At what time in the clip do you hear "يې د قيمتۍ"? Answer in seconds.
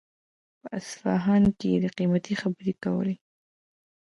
1.73-2.33